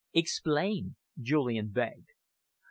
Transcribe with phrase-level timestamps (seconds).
[0.15, 2.07] "Explain," Julian begged.